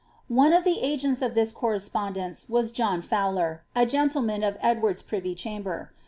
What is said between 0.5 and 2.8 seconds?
of the agents of this coirespondence was